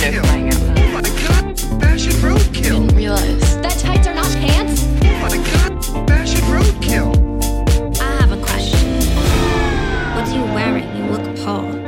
[0.00, 0.78] wiener flying out loud.
[0.78, 2.86] Oh my god, fashion roadkill.
[2.86, 3.60] Didn't realize.
[3.62, 4.84] That tights are not pants?
[5.04, 7.10] Oh my god, fashion roadkill.
[8.00, 8.88] I have a question.
[10.14, 10.86] What are you wearing?
[10.96, 11.78] You look appalled.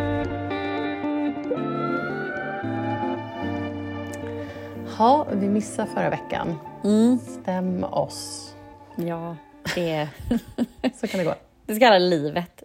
[4.97, 6.59] Ha, vi missade förra veckan.
[6.85, 7.19] Mm.
[7.19, 8.55] Stäm oss.
[8.97, 9.37] Ja,
[9.75, 10.09] det,
[11.01, 11.35] Så kan det gå.
[11.67, 12.63] det ska kalla livet.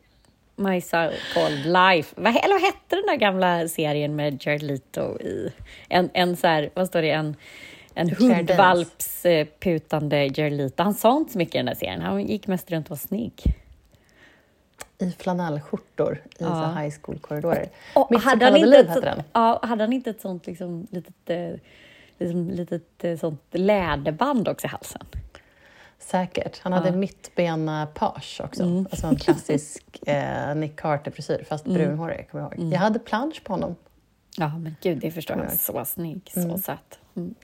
[0.59, 0.97] My so
[1.33, 2.13] called life.
[2.17, 5.53] Vad, eller vad hette den där gamla serien med Jared Leto i?
[5.89, 7.11] En, en så här, vad står det?
[7.11, 7.35] En,
[7.93, 10.83] en hundvalpsputande Jared Leto.
[10.83, 12.01] Han sa inte så mycket i den där serien.
[12.01, 13.43] Han gick mest runt och var snygg.
[14.97, 16.75] I flanellskjortor i Ja.
[16.77, 17.69] high school-korridorer.
[18.09, 19.23] Mitt hade, han inte liv ett, hette den.
[19.33, 21.49] ja, hade han inte ett sånt liksom, litet, eh,
[22.17, 25.01] liksom, litet eh, sånt läderband också i halsen?
[25.99, 26.59] Säkert.
[26.59, 28.64] Han hade mittbena page också.
[28.64, 28.88] Mm.
[28.92, 32.28] Alltså en klassisk eh, Nick Carter-frisyr, fast brunhårig.
[32.31, 32.73] Kommer jag, ihåg.
[32.73, 33.75] jag hade plansch på honom.
[34.38, 35.45] Ja, men gud, det förstår jag.
[35.45, 35.50] Ja.
[35.50, 37.00] Så snygg, så söt.
[37.16, 37.36] Mm.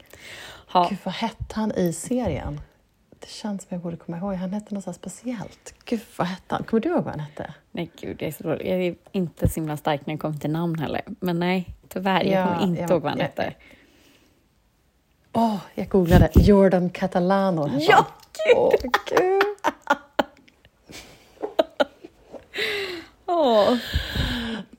[0.72, 2.62] Ha, Gud, vad hette han i serien?
[3.20, 4.34] Det känns som jag borde komma ihåg.
[4.34, 5.74] Han hette något så speciellt.
[5.86, 6.64] Gud, vad hette han?
[6.64, 7.54] Kommer du ihåg vad han hette?
[7.72, 8.68] nej, gud, jag är, så dålig.
[8.72, 11.02] jag är inte så himla stark när det kommer till namn heller.
[11.20, 13.54] Men nej, tyvärr, jag Ja, kommer inte jag- ihåg vad han jag- hette.
[15.34, 16.30] Åh, jag googlade.
[16.36, 18.06] Jordan Catalano Ja.
[18.46, 18.56] Gud!
[18.58, 18.72] Åh,
[19.10, 19.44] gud.
[23.26, 23.78] Åh.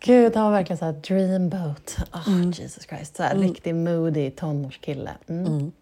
[0.00, 1.96] Gud, han var verkligen så här dreamboat.
[2.12, 2.50] Oh, Mm.
[2.50, 3.16] Jesus Christ.
[3.16, 5.10] Så här, Riktig moody tonårskille.
[5.28, 5.72] Mm.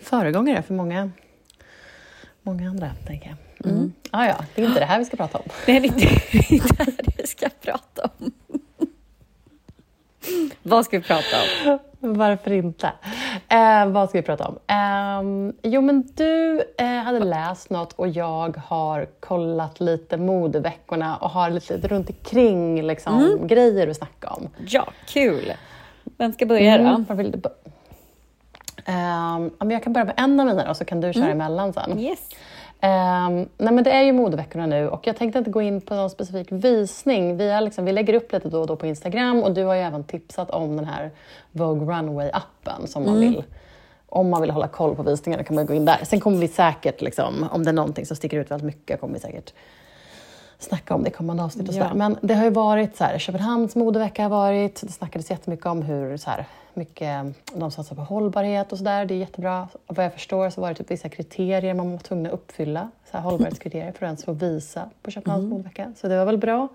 [0.00, 1.10] Föregångare för många,
[2.42, 3.70] många andra, tänker jag.
[3.72, 3.92] Mm.
[4.10, 5.44] Ah, ja, det är inte det här vi ska prata om.
[5.66, 8.32] Det är inte det här vi ska prata om.
[10.62, 11.78] Vad ska vi prata om?
[12.18, 12.92] Varför inte?
[13.48, 14.58] Eh, vad ska vi prata om?
[14.66, 21.30] Ehm, jo, men du eh, hade läst något och jag har kollat lite modeveckorna och
[21.30, 24.48] har lite runt omkring liksom, grejer att snacka om.
[24.66, 25.52] Ja, kul!
[26.04, 26.84] Vem ska börja då?
[26.84, 27.52] Mm, vill du bör-
[28.84, 31.98] Ehm, jag kan börja med en av mina då, så kan du köra emellan sen.
[32.00, 32.28] Yes.
[32.84, 35.94] Ehm, nej, men det är ju modeveckorna nu och jag tänkte inte gå in på
[35.94, 37.36] någon specifik visning.
[37.36, 39.74] Vi, är liksom, vi lägger upp lite då och då på Instagram och du har
[39.74, 41.10] ju även tipsat om den här
[41.52, 43.44] Vogue Runway-appen som man vill.
[44.06, 45.98] Om man vill hålla koll på visningarna kan man gå in där.
[46.04, 49.14] Sen kommer vi säkert, liksom, om det är någonting som sticker ut väldigt mycket, kommer
[49.14, 49.52] vi säkert
[50.62, 51.68] snacka om det i kommande avsnitt.
[51.68, 51.94] Och Ja.
[51.94, 55.82] Men det har ju varit så här, Köpenhamns modevecka har varit, det snackades jättemycket om
[55.82, 59.04] hur så här, mycket de satsar på hållbarhet och sådär.
[59.04, 59.68] Det är jättebra.
[59.86, 62.90] Och vad jag förstår så var det typ vissa kriterier man var tvungen att uppfylla.
[63.10, 65.92] Så här, hållbarhetskriterier för att ens få visa på Köpenhamns modevecka.
[66.00, 66.68] Så det var väl bra.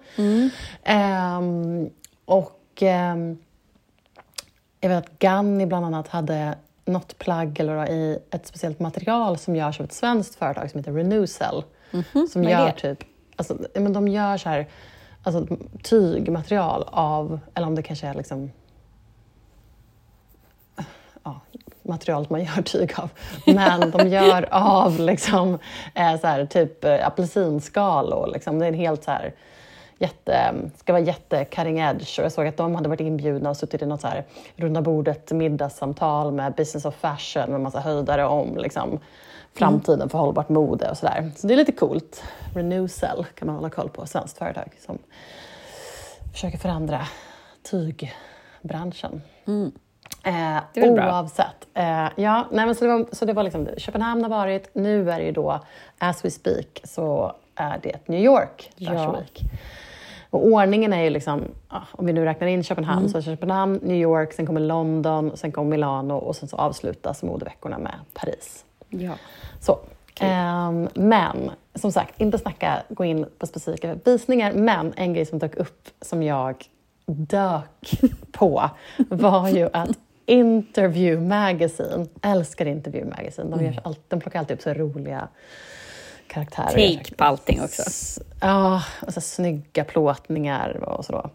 [0.83, 1.89] Ehm,
[2.25, 3.37] och ehm,
[4.79, 6.55] jag vet att Ganni bland annat hade
[6.85, 10.91] något plagg eller i ett speciellt material som görs av ett svenskt företag som heter
[10.91, 11.63] Renewcell.
[12.13, 13.03] Som vad är gör typ,
[13.37, 14.67] alltså, men de gör så här,
[15.23, 15.47] alltså,
[15.83, 18.51] tygmaterial av, eller om det kanske är liksom
[21.23, 21.39] ja,
[21.83, 23.09] materialet man gör tyg av.
[23.45, 25.59] Men de gör av liksom,
[25.95, 28.33] eh, så här, typ eh, apelsinskal apelsinskal.
[28.33, 28.59] Liksom.
[28.59, 29.33] Det är en helt så här,
[29.97, 32.19] jätte, ska vara jätte cutting edge.
[32.19, 34.23] Och jag såg att de hade varit inbjudna och suttit i något så här
[34.55, 38.99] runda bordet middagssamtal med Business of Fashion med massa höjdare om liksom,
[39.57, 41.31] framtiden för hållbart mode och sådär.
[41.35, 42.23] Så det är lite coolt.
[42.55, 44.97] Renewcell kan man hålla koll på, svenskt företag som
[46.33, 46.99] försöker förändra
[47.71, 49.21] tygbranschen.
[49.45, 49.71] Eh, Mm.
[50.73, 51.07] Det är bra.
[51.11, 51.67] oavsett.
[51.73, 53.67] Eh, ja, nej, men så det var, så det var liksom.
[53.77, 55.59] Köpenhamn har varit, nu är det ju då,
[55.97, 59.15] as we speak, så är det New York Fashion Ja.
[59.19, 59.41] Week.
[60.29, 61.43] Och ordningen är ju liksom,
[61.91, 63.11] om vi nu räknar in Köpenhamn, Mm.
[63.11, 67.23] så är Köpenhamn, New York, sen kommer London, sen kommer Milano och sen så avslutas
[67.23, 68.65] modeveckorna med Paris.
[68.89, 69.13] Ja.
[69.59, 69.79] Så.
[70.19, 75.39] Ehm, men som sagt, inte snacka, gå in på specifika visningar, men en grej som
[75.39, 76.65] dök upp som jag
[77.05, 77.91] dök
[78.31, 79.89] på var ju att
[80.25, 85.27] Interview Magazine, älskar Interview Magazine, de, gör så allt, de plockar alltid upp så roliga
[86.27, 86.95] karaktärer.
[86.97, 87.83] Take på allting också.
[88.41, 91.29] Ja, och så snygga plåtningar och så då.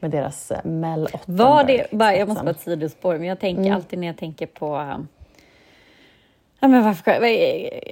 [0.00, 1.48] Med deras eh, Mel Ottenberg.
[1.48, 3.74] Var det, bara, jag måste bara ett sidospår, men jag tänker Mm.
[3.74, 4.96] alltid när jag tänker på...
[6.64, 7.12] Ja, men varför,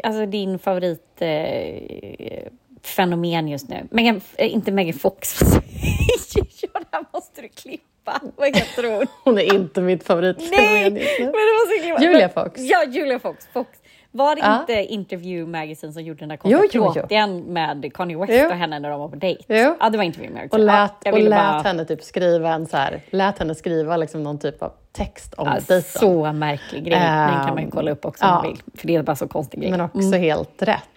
[0.06, 2.48] alltså din favorit eh,
[2.82, 3.86] fenomen just nu.
[3.90, 5.38] Megan, eh, inte Megan Fox.
[6.34, 8.20] det här måste du klippa.
[8.36, 9.06] Vad heter hon?
[9.24, 11.32] Hon är inte mitt Nej, favoritfenomen men just det nu.
[11.32, 12.02] måste du klippa.
[12.02, 12.60] Julia Men- Fox.
[12.60, 13.48] Ja, Julia Fox.
[13.52, 13.78] Fox.
[14.14, 14.60] Var det Ja.
[14.60, 18.46] inte Interview Magazine som gjorde den där konstiga med Kanye West Jo.
[18.48, 19.44] och henne när de var på dejt?
[19.48, 19.76] Jo.
[19.80, 20.62] Ja, det var Interview Magazine.
[20.62, 21.62] Och lät, ja, och lät bara...
[21.62, 25.46] henne typ skriva en så här, lät henne skriva liksom någon typ av text om
[25.46, 25.82] Ja, dejten.
[25.82, 26.98] så märklig grej.
[27.00, 28.62] den kan man ju kolla upp också om man vill.
[28.74, 29.70] För det är bara så konstig grej.
[29.70, 30.91] Men också helt rätt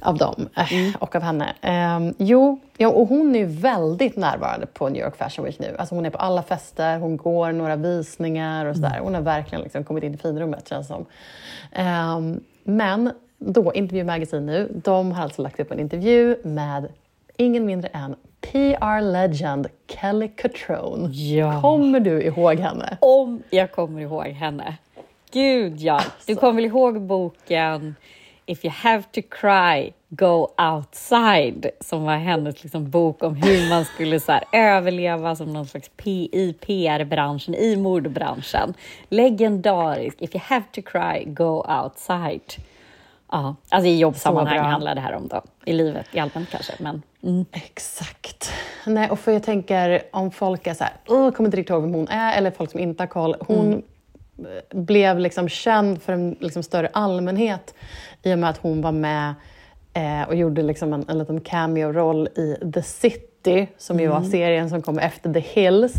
[0.00, 1.54] av dem eh, och av henne.
[1.60, 5.76] Ehm, jo, ja, och hon är väldigt närvarande på New York Fashion Week nu.
[5.78, 8.98] Alltså hon är på alla fester, hon går några visningar och sådär.
[9.02, 11.06] Hon har verkligen liksom kommit in i finrummet känns som.
[11.72, 16.88] Ehm, men då, Interview Magazine nu, de har alltså lagt upp en intervju med
[17.36, 21.08] ingen mindre än PR-legend Kelly Catrone.
[21.12, 21.60] Ja.
[21.60, 22.98] Kommer du ihåg henne?
[23.00, 24.76] Om jag kommer ihåg henne.
[25.32, 26.00] Gud ja.
[26.26, 27.94] Du kommer väl ihåg boken
[28.46, 33.84] If you have to cry, go outside som var hennes liksom, bok om hur man
[33.84, 38.74] skulle så här, överleva som någon slags P i PR-branschen, i modebranschen.
[39.08, 40.16] Legendarisk.
[40.22, 42.40] If you have to cry, go outside.
[43.32, 45.42] Ja, alltså i jobbsammanhang handlar det här om då.
[45.64, 47.44] I livet i allmänt kanske, men mm.
[47.52, 48.52] Exakt.
[48.86, 51.70] Nej, och för jag tänker om folk är så här, "Åh, jag kommer inte riktigt
[51.70, 53.36] ihåg vem hon är, eller folk som inte har koll.
[53.40, 53.78] Hon eh,
[54.70, 57.74] blev liksom känd för en liksom större allmänhet
[58.22, 59.34] i och med att hon var med
[59.94, 64.70] eh, och gjorde liksom en, en liten cameo-roll i The City, som ju var serien
[64.70, 65.94] som kom efter The Hills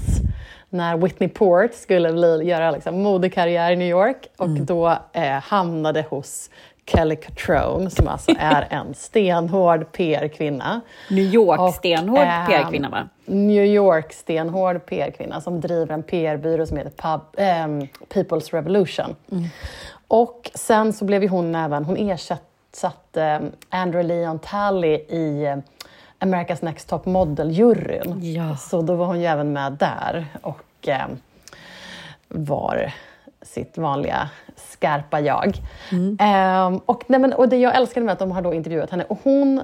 [0.73, 6.05] när Whitney Port skulle bli, göra liksom modekarriär i New York och då eh, hamnade
[6.09, 6.49] hos
[6.85, 10.81] Kelly Catrone som alltså är en stenhård PR-kvinna.
[11.09, 13.09] New York, Och, stenhård ehm, PR-kvinna va?
[13.25, 19.15] New York stenhård PR-kvinna som driver en PR-byrå som heter Pub, ehm, People's Revolution.
[20.07, 25.57] Och sen så blev ju hon även, hon ersatte um, Andrew Leon Talley i eh,
[26.19, 28.19] America's Next Top Model-juryn.
[28.33, 28.57] Ja.
[28.57, 31.17] Så då var hon ju även med där och ehm,
[32.27, 32.91] var
[33.43, 35.57] sitt vanliga skarpa jag.
[36.19, 39.03] Ehm, och, nej, men, och det jag älskade med att de har då intervjuat henne,
[39.09, 39.61] och hon,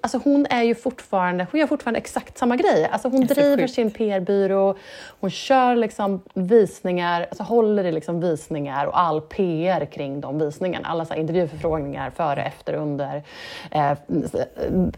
[0.00, 2.88] alltså hon är ju fortfarande, hon gör fortfarande exakt samma grej.
[2.92, 4.74] Alltså hon driver sin PR-byrå,
[5.20, 10.88] hon kör liksom visningar, alltså håller i liksom visningar och all PR kring de visningarna.
[10.88, 13.22] Alla så intervjuförfrågningar före, efter, under.
[13.70, 13.92] Eh,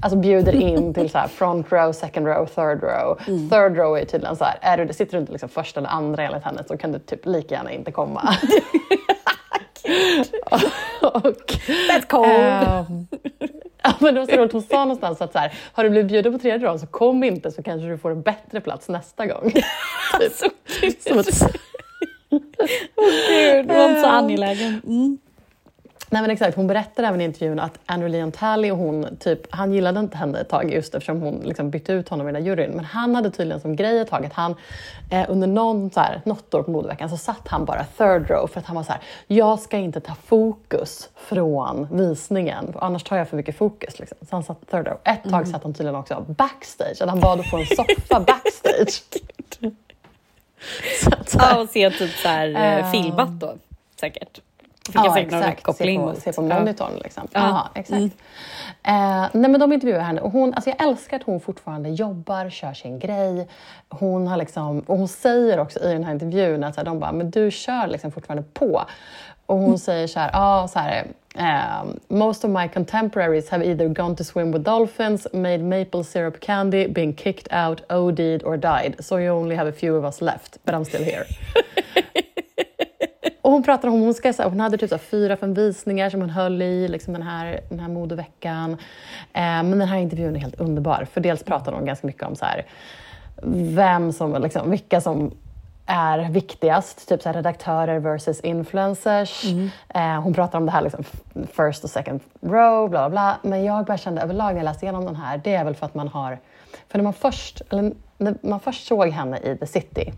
[0.00, 3.20] alltså bjuder in till så front row, second row, third row.
[3.28, 3.50] Mm.
[3.50, 6.22] Third row är tydligen så här, är du, sitter du inte liksom första eller andra
[6.22, 8.34] enligt henne så kan du typ lika gärna inte komma.
[11.00, 11.52] och,
[11.88, 12.30] That's cold!
[12.30, 13.06] Ehm,
[13.84, 16.08] ja, men det var så roligt, hon sa någonstans att så här, har du blivit
[16.08, 19.26] bjuden på tredje dagen så kom inte så kanske du får en bättre plats nästa
[19.26, 19.52] gång.
[20.12, 20.44] Alltså,
[21.08, 21.26] Som ett,
[23.28, 24.80] gud, det var inte så angelägen.
[24.86, 25.18] Mm.
[26.10, 29.40] Nej men exakt, hon berättade även i intervjun att Andrew Leon Talley och hon, typ,
[29.50, 32.42] han gillade inte henne ett tag just eftersom hon liksom bytte ut honom i den
[32.42, 32.70] där juryn.
[32.70, 34.54] Men han hade tydligen som grej ett tag att han
[35.10, 38.46] eh, under någon, så här, något år på modeveckan så satt han bara third row
[38.46, 43.16] för att han var så här, jag ska inte ta fokus från visningen, annars tar
[43.16, 43.98] jag för mycket fokus.
[43.98, 44.18] Liksom.
[44.20, 44.98] Så han satt third row.
[45.04, 49.02] Ett tag satt han tydligen också backstage, att han bad att få en soffa backstage.
[51.02, 52.92] så att, så här, Ja, och se typ så här, eh, Ehm.
[52.92, 53.54] filmat då,
[54.00, 54.40] säkert.
[54.86, 56.58] Fick jag säkert någon koppling se på, se på Ja.
[56.58, 56.98] monitorn.
[57.04, 57.28] Liksom.
[57.32, 57.40] Ja.
[57.40, 58.00] Ja, exakt.
[58.82, 62.50] Eh, nej, men de intervjuar henne och hon, alltså jag älskar att hon fortfarande jobbar,
[62.50, 63.48] kör sin grej.
[63.88, 67.00] Hon, har liksom, och hon säger också i den här intervjun att så här, de
[67.00, 68.82] bara, men du kör liksom fortfarande på.
[69.46, 73.88] Och hon säger så här, ah, så här ehm, Most of my contemporaries have either
[73.88, 78.94] gone to swim with dolphins, made maple syrup candy, been kicked out, OD'd or died.
[79.00, 81.24] So you only have a few of us left, but I'm still here.
[83.44, 86.20] Och hon pratar om, hon, ska, så hon hade typ så fyra, fem visningar som
[86.20, 88.72] hon höll i liksom den, här, den här modeveckan.
[89.32, 91.06] Eh, men den här intervjun är helt underbar.
[91.12, 92.66] För dels pratar hon ganska mycket om så här,
[93.74, 95.30] vem som, liksom, vilka som
[95.86, 99.44] är viktigast, typ så redaktörer versus influencers.
[99.88, 101.04] Eh, hon pratar om det här liksom,
[101.52, 103.36] first och second row, bla bla bla.
[103.42, 105.86] Men jag bara kände överlag när jag läste igenom den här, det är väl för
[105.86, 106.38] att man har...
[106.88, 110.12] För när man först, eller, när man först såg henne i The City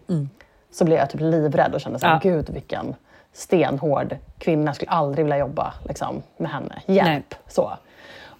[0.70, 2.30] så blev jag typ livrädd och kände så här, Ja.
[2.30, 2.94] gud vilken
[3.36, 4.74] stenhård kvinna.
[4.74, 6.82] Skulle aldrig vilja jobba liksom, med henne.
[6.86, 7.08] Hjälp!
[7.08, 7.24] Nej.
[7.46, 7.72] Så.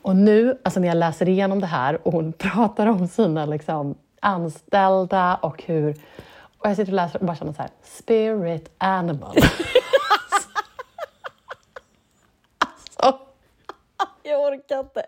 [0.03, 3.95] Och nu, alltså när jag läser igenom det här och hon pratar om sina liksom,
[4.21, 5.97] anställda och hur...
[6.59, 9.37] Och jag sitter och läser och bara känner så här, spirit animal.
[12.59, 13.19] alltså,
[14.23, 15.03] Jag orkar inte.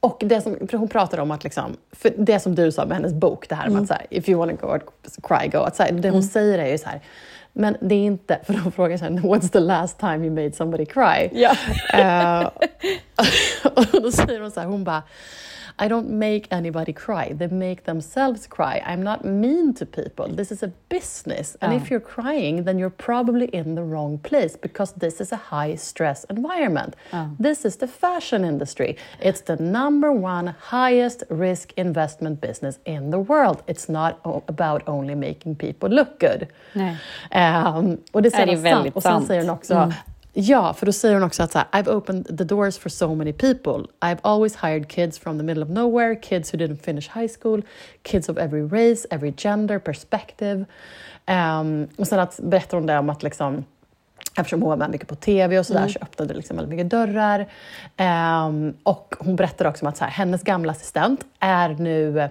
[0.00, 3.12] och det som, hon pratar om att, liksom, för det som du sa med hennes
[3.12, 4.78] bok, det här med att så här, if you wanna go
[5.22, 6.02] cry, go outside.
[6.02, 7.00] Det hon säger är ju så här,
[7.52, 10.52] Men det är inte, för de frågar så här, what's the last time you made
[10.52, 11.30] somebody cry?
[11.32, 11.56] Ja.
[11.94, 12.50] Eh,
[13.74, 15.02] och då säger hon så här, hon bara
[15.78, 18.82] I don't make anybody cry, they make themselves cry.
[18.86, 20.28] I'm not mean to people.
[20.36, 21.56] This is a business.
[21.60, 21.76] And Ja.
[21.78, 21.88] if ah.
[21.90, 26.24] you're crying, then you're probably in the wrong place because this is a high stress
[26.30, 26.96] environment.
[27.12, 27.26] Ah.
[27.42, 28.96] This is the fashion industry.
[29.20, 33.62] It's the number one highest risk investment business in the world.
[33.66, 36.46] It's not about only making people look good.
[36.72, 36.96] Nej.
[37.30, 38.96] Ehm, och det det är säger hon väldigt sant.
[38.96, 39.92] Och sen säger hon också Mm.
[40.34, 43.14] Ja, för då säger hon också att så här, I've opened the doors for so
[43.14, 43.86] many people.
[44.00, 47.62] I've always hired kids from the middle of nowhere, kids who didn't finish high school,
[48.02, 50.64] kids of every race, every gender, perspective.
[51.26, 53.64] Ehm, och sen att, berättar hon det om att liksom,
[54.36, 56.90] Eftersom hon var med mycket på TV och sådär så öppnade det liksom väldigt mycket
[56.90, 57.46] dörrar.
[57.96, 62.28] Ehm, och hon berättar också om att så här, hennes gamla assistent är nu,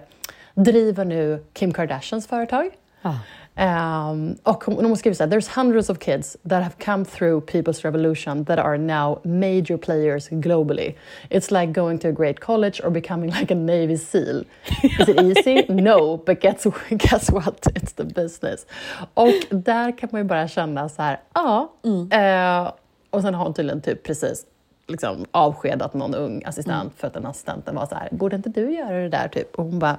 [0.54, 2.70] driver nu Kim Kardashians företag.
[3.02, 3.18] Ja.
[3.54, 7.40] Um, och hon, hon skriver så här, there's hundreds of kids that have come through
[7.40, 10.94] People's Revolution that are now major players globally.
[11.30, 14.44] It's like going to a great college or becoming like a Navy SEAL.
[14.82, 15.66] Is it easy?
[15.68, 17.66] no, but guess, guess what?
[17.74, 18.66] It's the business.
[19.14, 21.72] Och där kan man ju bara känna så här, ja.
[22.10, 22.72] Eh,
[23.10, 24.46] och sen har hon tydligen typ precis
[24.88, 28.72] liksom avskedat någon ung assistent för att den assistenten var så här, borde inte du
[28.72, 29.54] göra det där typ?
[29.54, 29.96] Och hon bara?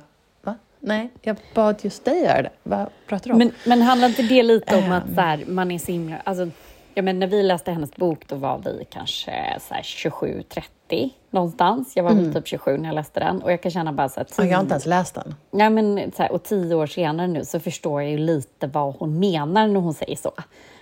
[0.86, 2.50] Nej, jag bad just dig göra det.
[2.64, 3.38] Vad pratar du om?
[3.40, 4.92] Men, men handlar inte det lite om Ehm.
[4.92, 6.16] att så här, man är så himla...
[6.24, 6.50] Alltså,
[6.94, 9.32] ja, men när vi läste hennes bok då var vi kanske
[9.68, 11.92] så här 27-30 någonstans.
[11.96, 14.20] Jag var väl typ 27 när jag läste den och jag kan känna bara så
[14.20, 15.36] här, Ja, jag har inte ens läst den.
[15.52, 18.96] Ja, men, så här, och tio år senare nu så förstår jag ju lite vad
[18.96, 20.32] hon menar när hon säger så.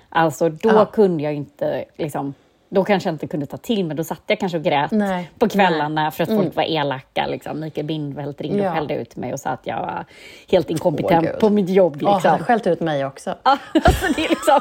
[0.09, 0.85] Alltså då Ja.
[0.85, 2.33] kunde jag inte liksom
[2.73, 3.97] då kanske jag inte kunde ta till mig.
[3.97, 6.11] Då satt jag kanske och grät Nej, på kvällarna nej.
[6.11, 7.27] för att folk var elaka.
[7.27, 7.59] Liksom.
[7.59, 8.69] Mikael Bindfeldt ringde Ja.
[8.69, 10.05] och skällde ut mig och sa att jag var
[10.51, 11.39] helt inkompetent Gud.
[11.39, 12.03] på mitt jobb.
[12.03, 12.31] Han Liksom.
[12.31, 13.35] har skällt ut mig också.
[13.43, 14.59] Alltså det är liksom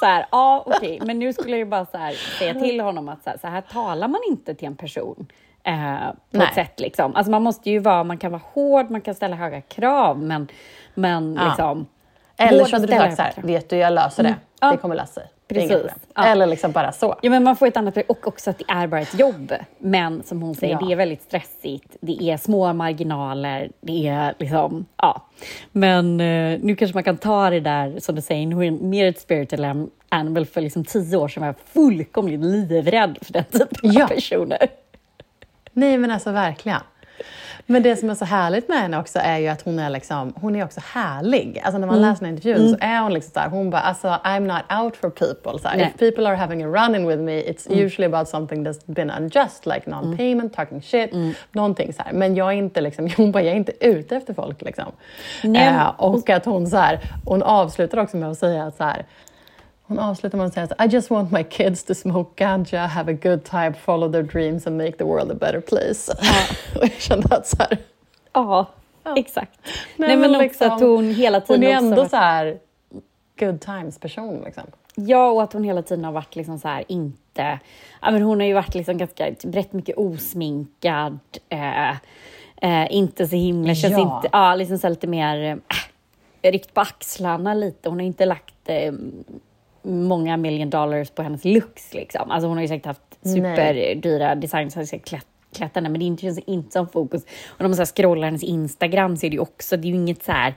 [0.00, 3.08] så här, ja okej, men nu skulle jag ju bara så här, säga till honom
[3.08, 5.26] att så här, så här talar man inte till en person.
[5.64, 5.72] Eh,
[6.32, 6.46] på Nej.
[6.46, 7.14] ett sätt liksom.
[7.16, 10.48] Alltså man måste ju vara, man kan vara hård, man kan ställa höga krav, men,
[10.94, 11.44] men Ja.
[11.48, 11.86] liksom.
[12.36, 14.34] Eller så hade du sagt så här, vet du, jag löser det.
[14.60, 14.70] Ja.
[14.70, 15.24] Det kommer lösa sig.
[15.54, 15.92] Precis.
[16.14, 16.24] Ja.
[16.26, 17.16] Eller liksom bara så.
[17.22, 19.52] Ja, men man får ett annat och också att det är bara ett jobb.
[19.78, 20.86] Men som hon säger, Ja.
[20.86, 21.96] det är väldigt stressigt.
[22.00, 23.70] Det är små marginaler.
[23.80, 25.26] Det är liksom, ja.
[25.72, 29.06] Men eh, nu kanske man kan ta det där, som du säger, nu är mer
[29.08, 30.46] ett spiritual am- animal.
[30.46, 34.04] För liksom tio år sedan var jag fullkomligt livrädd för den typen Ja.
[34.04, 34.58] av personer.
[35.72, 36.80] Nej, men alltså verkligen.
[37.66, 40.32] Men det som är så härligt med henne också är ju att hon är, liksom,
[40.36, 41.60] hon är också härlig.
[41.64, 42.10] Alltså när man Mm.
[42.10, 44.96] läser den intervjun så är hon liksom så här, hon bara, alltså I'm not out
[44.96, 45.58] for people.
[45.62, 45.68] Så.
[45.68, 45.80] Mm.
[45.88, 49.66] If people are having a run-in with me, it's usually about something that's been unjust,
[49.66, 51.34] like non-payment, talking shit, Mm.
[51.52, 52.12] någonting så här.
[52.12, 54.92] Men jag är inte liksom, hon bara, jag är inte ute efter folk liksom.
[55.42, 55.66] Nej.
[55.68, 59.04] Eh, och att hon så här, hon avslutar också med att säga att så här,
[59.90, 63.18] hon avslutar med att säga I just want my kids to smoke ganja, have a
[63.22, 66.12] good time, follow their dreams and make the world a better place.
[66.76, 67.78] och jag kände att så här,
[68.32, 68.66] Ja,
[69.16, 69.58] exakt.
[69.64, 72.16] Nej, Nej, men, men också liksom, att hon hela tiden hon är ändå varit- så
[72.16, 72.58] här
[73.38, 74.62] good times person liksom.
[74.94, 77.58] Ja, och att hon hela tiden har varit liksom så här, inte...
[78.02, 81.18] Ja, men hon har ju varit liksom ganska, rätt mycket osminkad.
[81.48, 81.90] Eh,
[82.56, 83.74] eh, inte så himla...
[83.74, 84.16] Känns Ja.
[84.16, 85.60] inte, ja, liksom så lite mer...
[86.42, 87.88] Eh, ryckt på axlarna lite.
[87.88, 88.92] Hon har inte lagt eh,
[89.82, 91.94] många million dollars på hennes looks.
[91.94, 92.30] Liksom.
[92.30, 96.06] Alltså hon har ju säkert haft superdyra designs har klätt, klätt henne, men det är
[96.06, 97.24] inte, känns inte som fokus.
[97.48, 99.90] Och när man så här scrollar hennes Instagram så är det ju också, det är
[99.90, 100.54] ju inget så här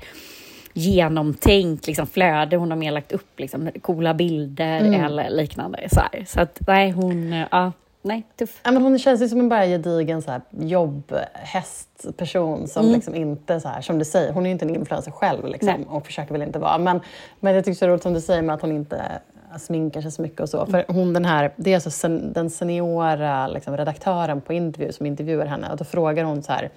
[0.74, 5.88] genomtänkt liksom, flöde hon har mer lagt upp, liksom, coola bilder eller liknande.
[5.92, 6.26] Så, här.
[6.28, 7.72] så att nej, hon, ja,
[8.04, 8.62] nej, tuff.
[8.64, 12.96] Ja, men hon känns ju som en bara gedigen så här, jobbhästperson som Mm.
[12.96, 15.84] liksom inte, så här, som du säger, hon är ju inte en influencer själv liksom,
[15.84, 16.78] och försöker väl inte vara.
[16.78, 17.00] Men,
[17.40, 19.02] men jag tycker det är roligt som du säger med att hon inte
[19.60, 20.66] sminkar sig så mycket och så.
[20.66, 25.06] För hon den här, det är alltså sen, den seniora liksom, redaktören på intervju som
[25.06, 26.70] intervjuar henne och då frågar hon så här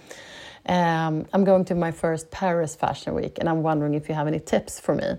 [0.68, 4.28] Um, I'm going to my first Paris Fashion Week and I'm wondering if you have
[4.28, 5.16] any tips for me.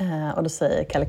[0.00, 1.06] Eh, och då säger Kelly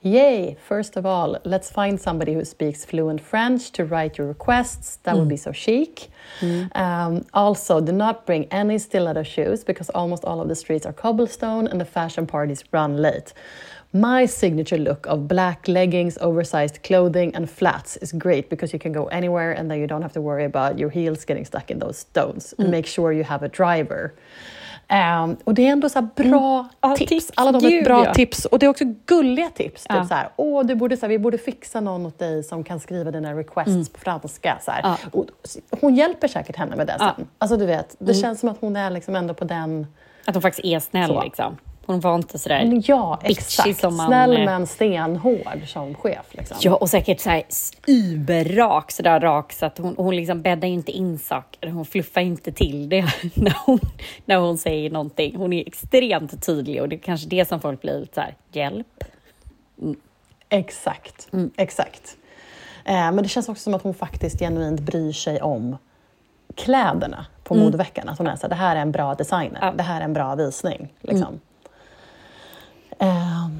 [0.00, 0.56] Yay!
[0.68, 4.98] First of all, let's find somebody who speaks fluent French to write your requests.
[5.02, 6.10] That would be so chic.
[6.74, 10.92] Um, also, do not bring any stiletto shoes because almost all of the streets are
[10.92, 13.32] cobblestone and the fashion parties run late.
[13.92, 18.92] My signature look of black leggings, oversized clothing, and flats is great because you can
[18.92, 21.78] go anywhere and then you don't have to worry about your heels getting stuck in
[21.78, 22.54] those stones.
[22.58, 24.14] And make sure you have a driver.
[24.92, 27.08] Ehm, och det är ändå så bra Ja, tips.
[27.08, 27.32] tips.
[27.34, 28.14] Alla de är bra ja.
[28.14, 28.44] tips.
[28.44, 29.86] Och det är också gulliga tips.
[29.88, 30.00] Ja.
[30.00, 32.64] Typ så här, Åh, du borde, så här, vi borde fixa någon åt dig som
[32.64, 34.58] kan skriva dina requests på franska.
[34.60, 34.72] Så.
[34.82, 34.96] Ja.
[35.12, 35.26] Och,
[35.80, 37.26] hon hjälper säkert henne med det sen.
[37.38, 39.86] Alltså, du vet, det känns som att hon är liksom ändå på den...
[40.24, 41.22] Att hon faktiskt är snäll Så.
[41.22, 41.56] liksom.
[41.86, 42.82] Hon var inte sådär...
[42.84, 43.80] Ja, exakt.
[43.80, 46.26] som man, Snäll eh, men stenhård som chef.
[46.30, 46.56] Liksom.
[46.60, 47.42] Ja, och säkert så här
[47.86, 51.70] überrak, så där rak så att hon, hon liksom bäddar inte in saker.
[51.70, 53.02] Hon fluffar inte till det
[53.34, 53.80] när hon,
[54.24, 55.36] när hon säger någonting.
[55.36, 58.34] Hon är extremt tydlig och det är kanske det som folk blir lite så här,
[58.52, 59.04] hjälp.
[60.48, 61.28] Exakt.
[61.32, 61.50] Mm.
[61.56, 62.16] exakt.
[62.84, 65.76] Eh, men det känns också som att hon faktiskt genuint bryr sig om
[66.54, 68.08] kläderna på modeveckan.
[68.08, 69.58] Att hon är så här, det här är en bra designer, Mm.
[69.60, 69.66] Ja.
[69.66, 69.76] Mm.
[69.76, 70.92] det här är en bra visning.
[71.00, 71.40] Liksom.
[73.00, 73.50] Eh, ja,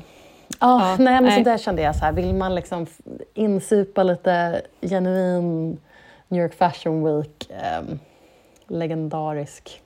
[0.60, 1.38] Ja, nej, men nej.
[1.44, 2.86] så där kände jag så här, vill man liksom
[3.34, 5.78] insupa lite genuin
[6.28, 7.98] New York Fashion Week, ehm,
[8.68, 9.80] legendarisk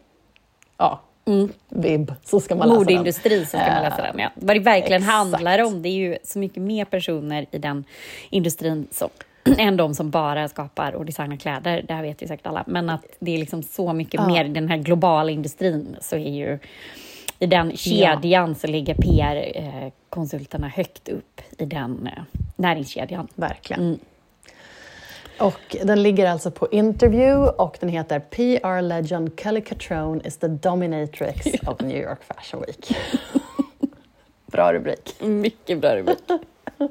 [0.78, 1.00] ja,
[1.68, 2.84] vibb, så ska man läsa den.
[2.84, 4.18] Modeindustri så ska man läsa Eh, den.
[4.18, 4.30] Ja.
[4.34, 5.14] Vad det verkligen exakt.
[5.16, 7.84] handlar om, det är ju så mycket mer personer i den
[8.30, 9.08] industrin som,
[9.58, 11.84] än de som bara skapar och designar kläder.
[11.88, 12.64] Det här vet ju säkert alla.
[12.66, 14.26] Men att det är liksom så mycket Ja.
[14.26, 16.58] mer i den här globala industrin så är ju
[17.44, 22.22] i den kedjan så ligger PR-konsulterna högt upp i den eh,
[22.56, 23.28] näringskedjan.
[23.34, 23.82] Verkligen.
[23.82, 23.98] Mm.
[25.40, 30.48] Och den ligger alltså på interview och den heter PR legend Kelly Catrone is the
[30.48, 32.96] dominatrix of New York Fashion Week.
[34.46, 35.14] Bra rubrik.
[35.20, 36.18] Mycket bra rubrik.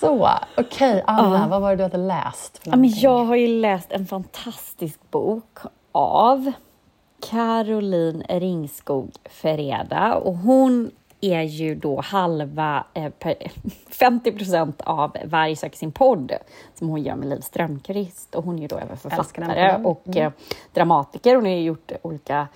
[0.00, 1.46] Så, okej Anna, Ja.
[1.48, 2.58] vad var det du hade läst?
[2.58, 3.02] För Ja, men någonting?
[3.02, 5.58] jag har ju läst en fantastisk bok
[5.92, 6.52] av
[7.30, 10.90] Caroline Ringskog Fereda och hon
[11.20, 13.34] är ju då halva, eh, per,
[13.90, 16.32] 50 procent av Varg söker sin podd
[16.74, 20.32] som hon gör med Liv Strömquist och hon är ju då även författare och eh,
[20.72, 21.34] dramatiker.
[21.34, 22.48] Hon har ju gjort olika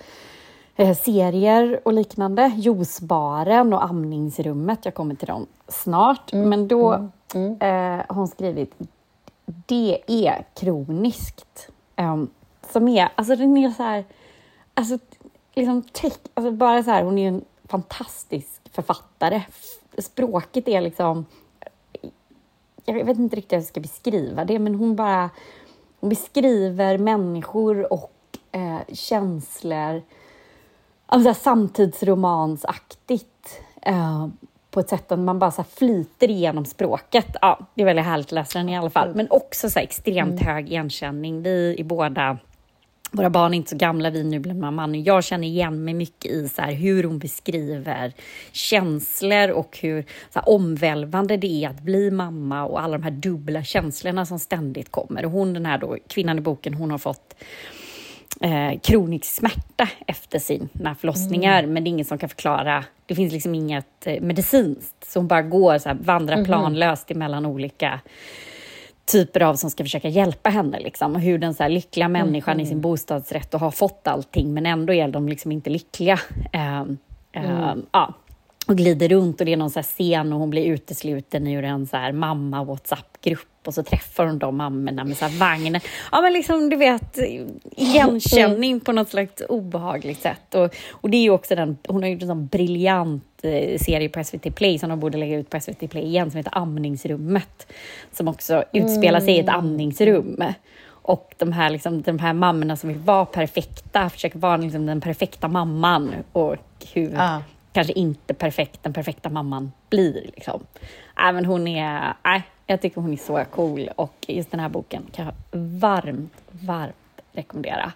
[0.75, 2.51] eh, serier och liknande.
[2.55, 4.85] Juicebaren och Amningsrummet.
[4.85, 6.33] Jag kommer till dem snart.
[6.33, 8.73] Men då eh, har hon skrivit
[9.45, 11.69] Det är kroniskt.
[11.97, 12.29] Um,
[12.71, 14.05] som är, alltså den är så här,
[14.79, 14.97] alltså,
[15.53, 19.41] liksom teck, alltså bara så här, hon är en fantastisk författare.
[19.97, 21.25] Språket är liksom,
[22.85, 25.29] jag vet inte riktigt hur jag ska beskriva det, men hon bara,
[25.99, 28.13] hon beskriver människor och
[28.51, 30.01] eh, känslor
[31.05, 34.27] alltså, samtidsromansaktigt eh,
[34.71, 37.35] på ett sätt att man bara så flyter igenom språket.
[37.41, 39.15] Ja, det är väldigt härligt att läsa den i alla fall.
[39.15, 41.43] Men också så extremt hög igenkänning.
[41.43, 42.37] Vi är båda
[43.11, 45.03] våra barn är inte så gamla, vi är nyblivna man.
[45.03, 48.13] Jag känner igen mig mycket i så här, hur hon beskriver
[48.51, 50.01] känslor och hur
[50.33, 54.39] så här, omvälvande det är att bli mamma och alla de här dubbla känslorna som
[54.39, 55.25] ständigt kommer.
[55.25, 57.35] Och hon, den här då, kvinnan i boken, hon har fått
[58.41, 62.85] eh, kronisk smärta efter sina förlossningar, men det är ingen som kan förklara.
[63.05, 67.45] Det finns liksom inget eh, medicinskt, så hon bara går så här, vandrar planlöst emellan
[67.45, 67.99] olika
[69.11, 70.79] typer av som ska försöka hjälpa henne.
[70.79, 71.15] Liksom.
[71.15, 74.93] Och hur den så lyckliga människan i sin bostadsrätt och har fått allting, men ändå
[74.93, 76.19] är de liksom inte lyckliga.
[76.51, 76.97] Ehm,
[77.31, 78.13] ehm, ja.
[78.67, 81.87] Och glider runt och det är någon så scen och hon blir utesluten ur en
[81.87, 85.81] så mamma WhatsApp-grupp och så träffar hon de mammorna med så här vagnen.
[86.11, 87.17] Ja, men liksom du vet,
[87.75, 90.55] igenkänning på något slags obehagligt sätt.
[90.55, 93.28] Och, och det är också den, hon har gjort en sån briljant eh,
[93.79, 96.57] serie på SVT Play som de borde lägga ut på SVT Play igen som heter
[96.57, 97.67] Amningsrummet.
[98.11, 100.43] Som också utspelar sig i ett amningsrum.
[100.89, 105.01] Och de här, liksom, de här mammorna som vill vara perfekta, försöker vara liksom, den
[105.01, 106.55] perfekta mamman och
[106.93, 107.41] hur Ja.
[107.73, 110.21] kanske inte perfekt den perfekta mamman blir.
[110.35, 110.63] Liksom.
[111.17, 114.69] Nej, men hon är, nej, jag tycker hon är så cool och just den här
[114.69, 116.95] boken kan jag varmt, varmt
[117.33, 117.91] rekommendera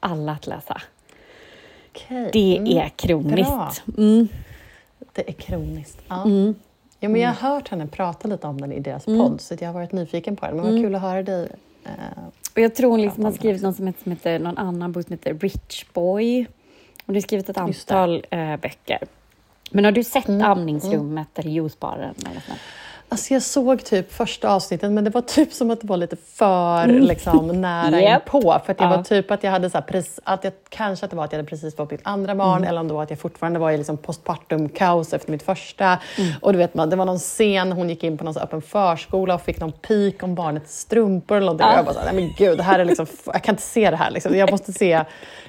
[0.00, 0.80] alla att läsa.
[1.90, 2.30] Okej.
[2.32, 3.50] Det Mm, är kroniskt.
[3.50, 3.72] bra.
[3.98, 4.28] Mm.
[5.18, 5.98] Det är kroniskt.
[6.08, 6.24] Ja.
[6.24, 6.54] Mm.
[7.00, 9.68] Ja, men jag har hört henne prata lite om den i deras podd, så jag
[9.68, 10.54] har varit nyfiken på den.
[10.56, 10.82] Men vad Mm.
[10.84, 11.48] kul att höra dig.
[11.84, 11.90] Eh,
[12.54, 15.04] Och jag tror hon liksom har skrivit någon, som heter, som heter, någon annan bok
[15.06, 16.46] som heter Rich Boy.
[17.06, 18.98] Hon har skrivit ett antal eh, böcker.
[19.70, 22.14] Men har du sett Mm, Amningsrummet eller Juicebaren?
[22.30, 22.58] Eller sånt?
[23.10, 26.16] Alltså jag såg typ första avsnittet men det var typ som att det var lite
[26.16, 28.22] för liksom, nära Japp.
[28.34, 28.40] inpå.
[28.64, 28.96] För att det Ja.
[28.96, 31.32] var typ att jag hade så här, precis, att jag, kanske att det var att
[31.32, 33.70] jag hade precis fått mitt andra barn eller om det var att jag fortfarande var
[33.70, 35.98] i liksom postpartum-kaos efter mitt första.
[36.40, 38.62] Och du vet, man, det var någon scen, hon gick in på någon så öppen
[38.62, 41.66] förskola och fick någon pik om barnets strumpor eller någonting.
[41.66, 41.72] Ja.
[41.72, 43.62] Och jag bara så här, nej men gud, det här är liksom, jag kan inte
[43.62, 44.10] se det här.
[44.10, 44.36] Liksom.
[44.36, 45.04] Jag måste se,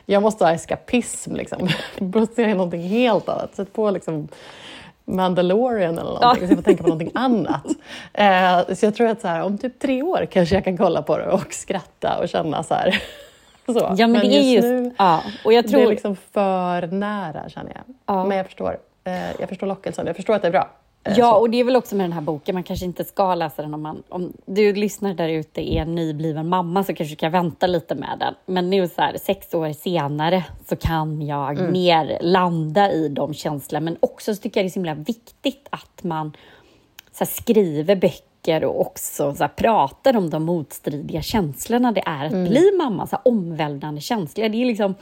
[0.06, 1.70] jag måste ha eskapism liksom.
[1.98, 3.56] Jag måste se någonting helt annat.
[3.56, 4.28] Sätt på liksom
[5.16, 7.66] Mandalorian eller någonting, så jag får tänka på någonting annat.
[8.14, 11.02] Eh, så jag tror att så här, om typ tre år kanske jag kan kolla
[11.02, 13.02] på det och skratta och känna så här.
[13.74, 13.96] Så.
[13.98, 14.64] Ja, men, det är just...
[14.64, 15.80] nu, ja, och jag tror...
[15.80, 17.96] det är liksom för nära känner jag.
[18.06, 18.26] Ja.
[18.26, 20.70] Men jag förstår, eh, jag förstår lockelsen, jag förstår att det är bra.
[21.04, 23.62] Ja, och det är väl också med den här boken, man kanske inte ska läsa
[23.62, 24.04] den om man...
[24.10, 27.96] Om du lyssnar där ute är en nybliven mamma så kanske du kan vänta lite
[27.96, 28.34] med den.
[28.46, 31.72] Men nu så här, sex år senare så kan jag Mm.
[31.72, 33.86] mer landa i de känslorna.
[33.86, 36.32] Men också så tycker jag det är så himla viktigt att man
[37.12, 42.26] så här, skriver böcker och också så här, pratar om de motstridiga känslorna det är
[42.26, 42.50] att Mm.
[42.50, 43.08] bli mamma.
[43.08, 44.50] Så här, omvälvande känslor.
[44.50, 44.96] Det är liksom,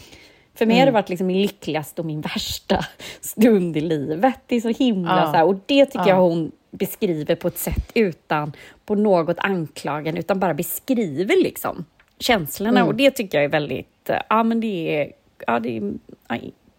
[0.58, 0.94] för mig har Mm.
[0.94, 2.86] det varit liksom min lyckligaste och min värsta
[3.22, 4.40] stund i livet.
[4.48, 5.26] Det är så himla Ja.
[5.26, 6.08] så här, och det tycker Ja.
[6.10, 8.54] jag hon beskriver på ett sätt utan
[8.86, 11.86] på något anklagande, utan bara beskriver liksom
[12.20, 12.80] känslorna.
[12.80, 12.88] Mm.
[12.88, 15.12] Och det tycker jag är väldigt, eh, ja men det är,
[15.48, 15.94] ja, det är
[16.28, 16.36] ja,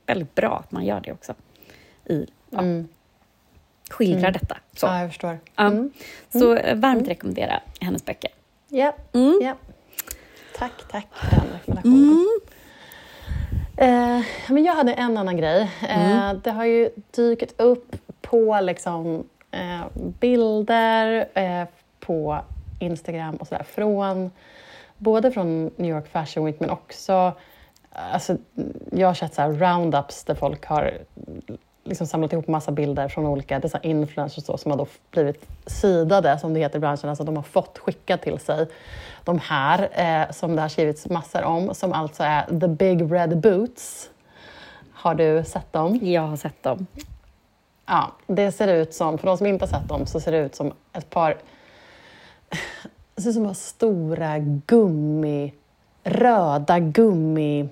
[0.07, 1.35] väldigt bra att man gör det också.
[2.05, 2.61] I, ja,
[3.91, 4.57] skildrar detta.
[4.77, 4.97] Så, Mm.
[4.97, 5.38] Ja, jag förstår.
[5.57, 5.91] Mm.
[6.33, 8.31] så eh, varmt rekommendera hennes böcker.
[8.69, 9.38] Ja, Mm.
[9.43, 9.57] ja.
[10.59, 12.27] Tack, tack för den rekommendationen.
[13.81, 15.71] Eh, men jag hade en annan grej.
[15.88, 21.64] Eh, Det har ju dykt upp på liksom, eh, bilder eh,
[22.01, 22.38] på
[22.81, 24.31] Instagram och sådär från
[24.97, 27.33] både från New York Fashion Week men också
[28.12, 28.37] Alltså,
[28.93, 30.99] jag har sett så roundups där folk har
[31.88, 36.38] liksom samlat ihop massa bilder från olika dessa influencers då, som har då blivit sidade,
[36.38, 37.09] som det heter i branschen.
[37.09, 38.66] Alltså de har fått skicka till sig
[39.24, 43.40] de här, eh, som det har skrivits massor om, som alltså är The Big Red
[43.40, 44.11] Boots.
[44.92, 45.98] Har du sett dem?
[46.03, 46.87] Jag har sett dem.
[47.87, 50.38] Ja, det ser ut som, för de som inte har sett dem, så ser det
[50.38, 51.37] ut som ett par
[53.18, 55.53] det ser ut som stora gummi,
[56.05, 57.68] röda gummiboots,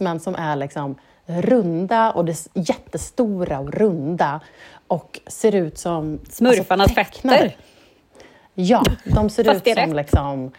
[0.00, 0.94] men som är liksom
[1.30, 4.40] runda och det jättestora och runda
[4.86, 6.20] och ser ut som...
[6.30, 7.56] Smurfarnas alltså, fötter.
[8.54, 10.52] Ja, de ser ut som liksom...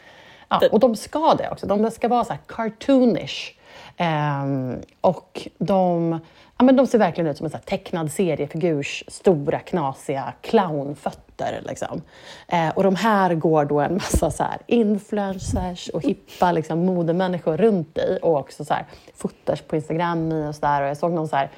[0.49, 1.67] Ja, och de ska det också.
[1.67, 3.53] De ska vara så här cartoonish.
[3.97, 6.19] Ehm, och de,
[6.61, 11.61] ja, men de ser verkligen ut som en så tecknad seriefigurs stora knasiga clownfötter.
[11.65, 12.01] Liksom.
[12.47, 17.57] Eh, och de här går då en massa så här influencers och hippa liksom, modemänniskor
[17.57, 20.81] runt i och också så här, fotar på Instagram i och så där.
[20.81, 21.49] Och jag såg någon så här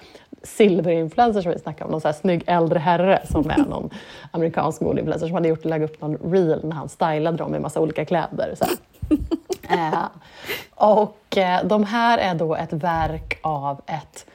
[0.43, 3.89] silverinfluencer som vi snackade om, någon så här snygg äldre herre som är någon
[4.31, 7.79] amerikansk modeinfluencer som hade gjort, lagt upp någon reel när han stylade dem i massa
[7.79, 8.55] olika kläder.
[8.55, 8.65] Så.
[9.69, 10.05] Eh,
[10.75, 14.25] och eh, de här är då ett verk av ett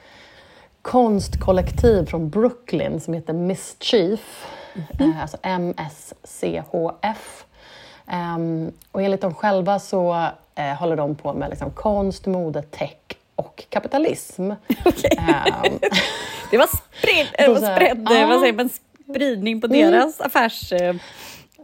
[0.81, 4.45] konstkollektiv från Brooklyn som heter Mischief,
[4.99, 7.45] eh, alltså MSCHF.
[8.07, 12.95] Ehm, och enligt dem själva så eh, håller de på med liksom konst, mode, tech
[13.35, 14.51] och kapitalism.
[14.51, 15.79] Ehm,
[16.51, 16.69] Det var äh,
[17.59, 18.25] så här, spridd ja.
[18.27, 18.69] vad säger man,
[19.09, 19.91] spridning på Mm.
[19.91, 20.71] deras affärs...
[20.73, 20.95] eh,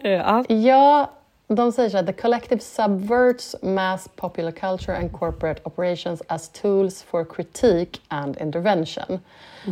[0.03, 0.43] eh, ja.
[0.47, 1.09] Ja,
[1.47, 7.03] de säger så här, the collective subverts mass popular culture and corporate operations as tools
[7.03, 9.19] for critique and intervention.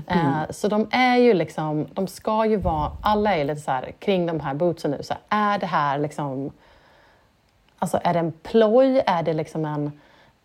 [0.07, 3.93] Eh, så de är ju liksom, de ska ju vara, alla är lite så här
[3.99, 6.51] kring de här bootsen nu, så här, är det här liksom,
[7.79, 9.91] alltså är det en ploj, är det liksom en,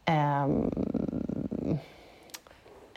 [0.04, 0.70] ehm,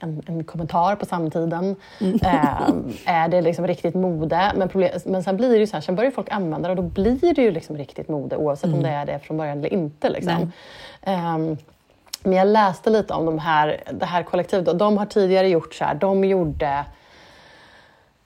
[0.02, 1.76] en, en kommentar på samtiden?
[2.00, 2.70] Eh,
[3.06, 4.52] är det liksom riktigt mode?
[4.56, 6.76] Men, problem, men sen blir det ju så här, sen börjar folk använda det och
[6.84, 9.74] då blir det ju liksom riktigt mode oavsett om det är det från början eller
[9.74, 10.10] inte.
[10.10, 10.52] Liksom.
[11.02, 11.58] Ehm,
[12.24, 15.74] men jag läste lite om de här, det här kollektivet och de har tidigare gjort
[15.74, 16.86] så här, de gjorde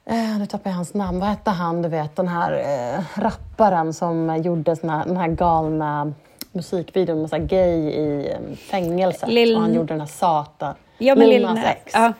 [0.08, 1.20] Eh, nu tappar jag hans namn.
[1.20, 6.14] Vad hette han, du vet, den här eh, rapparen som gjorde såna, den här galna
[6.52, 9.30] musikvideon med så gay i eh, fängelset.
[9.30, 10.74] Lil- Och han gjorde den här Satan.
[10.97, 11.91] Ja, men Lil Nas X.
[11.95, 12.13] ja.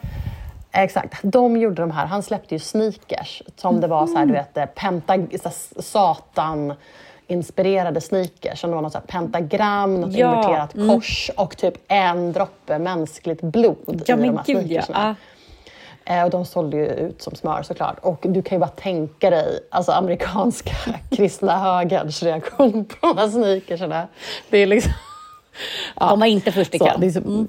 [0.72, 1.20] Exakt.
[1.24, 2.06] De gjorde de här.
[2.06, 6.74] Han släppte ju sneakers som det var så här, du vet, eh, pentag- Satan
[7.28, 10.90] inspirerade sneakers som det var något så pentagram, något Ja, inverterat mm.
[10.90, 15.16] kors och typ en droppe mänskligt blod Ja, i de men här gud sneakersna.
[16.06, 16.16] ja.
[16.16, 18.00] Eh, Och de sålde ju ut som smör såklart.
[18.02, 20.72] Och du kan ju bara tänka dig alltså amerikanska
[21.12, 24.08] kristna högerns reaktion på de här sneakersarna.
[24.50, 24.92] Det är liksom...
[26.00, 27.48] Ja, De var inte först i kön.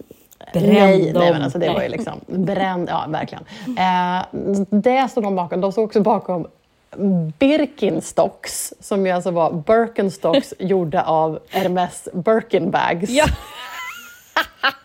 [0.53, 1.23] Bränn nej, dem.
[1.23, 3.45] nej, men alltså det var ju liksom bränd, ja verkligen.
[3.79, 4.25] Eh,
[4.71, 5.61] det stod de bakom.
[5.61, 6.47] De stod också bakom
[7.39, 13.11] Birkenstocks, som ju alltså var Birkenstocks gjorda av Hermes Birkenbags.
[13.11, 13.25] Ja.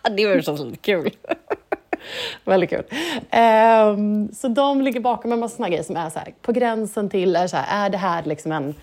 [0.12, 1.12] det var ju så kul.
[2.46, 2.84] Väldigt kul.
[3.30, 7.10] Ehm, så de ligger bakom en massa såna grejer som är så här, på gränsen
[7.10, 8.76] till, är, så här, är det här liksom en,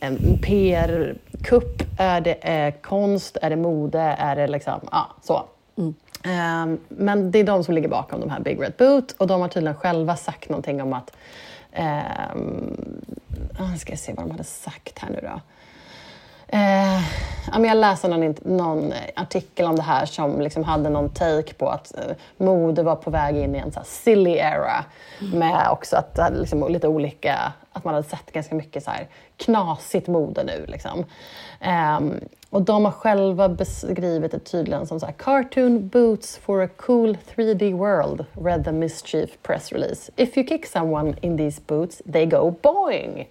[0.00, 1.82] en PR-kupp?
[1.98, 3.36] Är det eh, konst?
[3.42, 4.00] Är det mode?
[4.00, 5.44] Är det liksom, ja, så.
[6.22, 9.40] Ehm, men det är de som ligger bakom de här Big Red Boot och de
[9.40, 11.16] har tydligen själva sagt någonting om att
[12.34, 15.40] Um, ska jag se vad de hade sagt här nu då.
[16.48, 17.00] Eh,
[17.64, 21.94] jag läste någon, någon artikel om det här som liksom hade någon take på att
[21.94, 24.84] eh, mode var på väg in i en så här silly era.
[25.18, 30.08] Med också att liksom lite olika, att man hade sett ganska mycket så här knasigt
[30.08, 30.66] mode nu.
[30.68, 31.04] Liksom.
[31.60, 32.00] Eh,
[32.50, 37.16] och de har själva beskrivit det tydligen som så här, cartoon boots for a cool
[37.36, 40.12] 3D world, read the mischief press release.
[40.16, 43.28] If you kick someone in these boots, they go boing.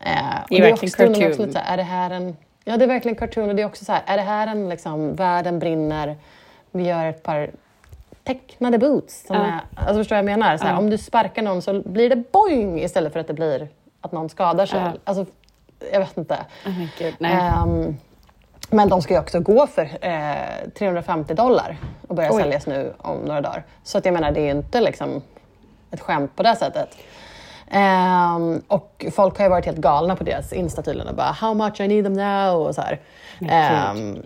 [0.00, 1.52] Eh, och Det är verkligen cartoon.
[1.52, 2.36] så här, är det här en...
[2.64, 4.68] Ja, det är verkligen cartoon och det är också så här, är det här en
[4.68, 6.16] liksom, världen brinner,
[6.70, 7.50] vi gör ett par
[8.24, 9.26] tecknade boots.
[9.26, 9.42] Som Ja.
[9.44, 10.56] är, alltså förstår du vad jag menar?
[10.56, 10.78] Så här, Ja.
[10.78, 13.68] Om du sparkar någon så blir det boing istället för att det blir
[14.00, 14.80] att någon skadar sig.
[14.80, 14.92] Ja.
[15.04, 15.26] Alltså,
[15.92, 16.38] jag vet inte.
[16.66, 17.30] Oh.
[17.32, 17.96] Ehm,
[18.70, 21.76] men de ska ju också gå för eh, 350 dollar
[22.08, 22.42] och börja Oj.
[22.42, 23.64] säljas nu om några dagar.
[23.82, 25.22] Så att jag menar, det är ju inte liksom
[25.90, 26.88] ett skämt på det sättet.
[27.70, 31.54] Ehm, och folk har ju varit helt galna på deras Insta tydligen och bara “How
[31.54, 33.00] much I need them now” och så här.
[33.48, 34.22] Ehm,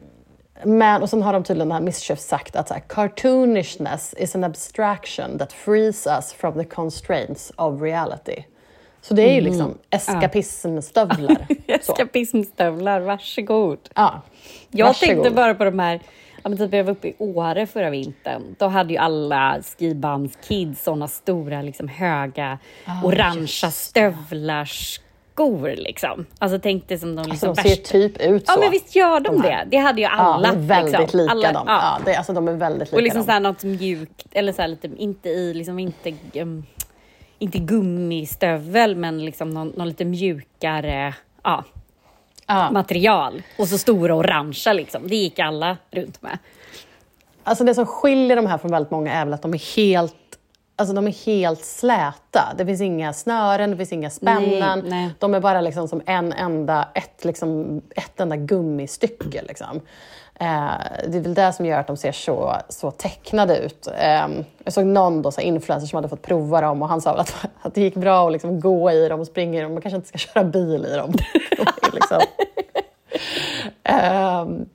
[0.65, 4.35] men, och sen har de tydligen den här Mischief sagt att så här, cartoonishness is
[4.35, 8.45] an abstraction that frees us from the constraints of reality.
[9.03, 11.47] Så det är ju liksom eskapismstövlar.
[11.67, 13.79] Eskapismstövlar, varsågod.
[13.95, 14.23] Ja.
[14.71, 15.09] Jag Varsågod.
[15.15, 16.01] tänkte bara på de här,
[16.43, 18.43] ja, men typ jag var uppe i Åre förra vintern.
[18.59, 22.59] Då hade ju alla skibandskids såna stora, liksom, höga,
[23.05, 26.27] orangea stövlar, skor liksom.
[26.39, 28.53] Alltså tänk dig som de liksom Alltså, de ser värsta- typ ut så.
[28.53, 29.67] Ja men visst gör de, de det.
[29.71, 30.49] Det hade ju alla.
[30.49, 31.21] Ja, de är väldigt liksom.
[31.21, 31.65] lika Alla- dem.
[31.67, 31.81] ja.
[31.83, 31.99] Ja.
[32.05, 33.27] det, alltså, de är väldigt lika Och liksom dem.
[33.27, 36.67] så här något mjukt, eller så här lite, inte i, liksom inte, um,
[37.41, 41.65] inte gummistövel, men liksom någon, någon lite mjukare ja,
[42.47, 42.71] ja.
[42.71, 43.43] material.
[43.59, 45.09] Och så stora orangea liksom.
[45.09, 46.39] Det gick alla runt med.
[47.45, 50.15] Alltså det som skiljer de här från väldigt många är väl att de är helt
[50.77, 52.55] Alltså de är helt släta.
[52.59, 54.79] Det finns inga snören, det finns inga spännen.
[54.79, 55.11] Nej, nej.
[55.19, 59.43] De är bara liksom som en enda, ett, liksom, ett enda gummistycke.
[59.49, 59.81] Liksom.
[60.41, 60.73] Eh,
[61.09, 63.89] det är väl det som gör att de ser så, så tecknade ut.
[63.99, 64.29] Eh,
[64.65, 67.37] jag såg någon då, så influencer som hade fått prova dem och han sa att,
[67.63, 69.73] att det gick bra att liksom gå i dem och springa i dem.
[69.73, 71.13] Man kanske inte ska köra bil i dem.
[71.93, 72.21] Liksom,
[73.85, 74.67] Ehm,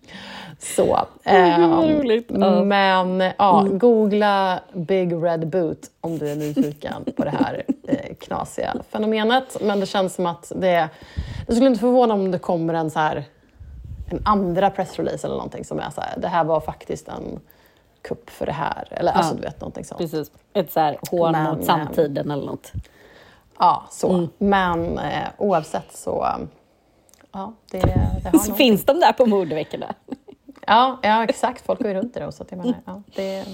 [0.59, 0.99] så.
[1.23, 2.21] ehm.
[2.27, 2.63] Ja.
[2.63, 8.73] Men ja, googla Big Red Boot om du är nyfiken på det här eh, knasiga
[8.91, 9.57] fenomenet.
[9.61, 10.89] Men det känns som att det...
[11.47, 13.23] Det skulle inte förvåna om det kommer en så här
[14.09, 17.39] en andra pressrelease eller någonting som är så här, det här var faktiskt en
[18.01, 18.87] kupp för det här.
[18.91, 19.97] Eller alltså du vet, någonting sånt.
[19.97, 20.31] Precis.
[20.53, 22.71] Ett så här hån Men, mot eh, samtiden eller något.
[23.59, 24.13] Ja, så.
[24.13, 24.29] Mm.
[24.37, 26.27] Men eh, oavsett så...
[27.31, 29.95] Ja, det, det har Så finns de där på modeveckorna.
[30.67, 31.65] Ja, ja, exakt.
[31.65, 32.31] Folk går ju runt i det.
[32.31, 33.45] Så att jag menar, ja, det,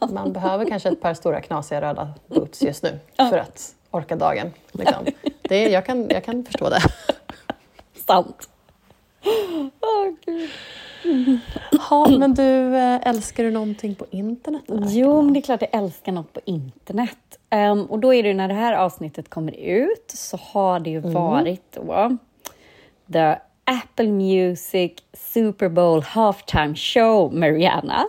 [0.12, 4.52] man behöver kanske ett par stora knasiga röda boots just nu för att orka dagen.
[4.72, 5.06] Liksom.
[5.42, 6.80] Det, jag, kan, jag kan förstå det.
[8.06, 8.48] Sant.
[9.80, 10.50] Åh, Gud.
[11.90, 14.62] Ja, men du, eh, älskar du någonting på internet?
[14.68, 17.18] Jo, men det är klart jag älskar något på internet.
[17.50, 20.90] Ehm, och då är det ju när det här avsnittet kommer ut så har det
[20.90, 22.16] ju varit då
[23.12, 28.04] The Apple Music Super Bowl Halftime Show med Rihanna.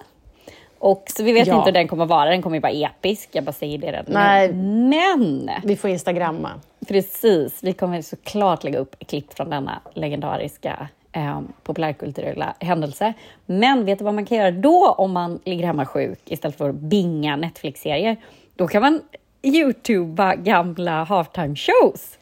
[0.80, 1.56] Och så vi vet Ja.
[1.58, 4.06] inte hur den kommer vara, den kommer ju vara episk, jag bara säger det redan
[4.08, 4.54] Nej.
[4.54, 5.50] Men!
[5.64, 6.50] Vi får instagramma.
[6.88, 13.14] Precis, vi kommer såklart lägga upp klipp från denna legendariska eh, populärkulturella händelse.
[13.46, 16.70] Men vet du vad man kan göra då om man ligger hemma sjuk istället för
[16.70, 18.18] att binga Netflix-serier?
[18.56, 19.02] Då kan man
[19.42, 22.18] youtuba gamla halftime shows,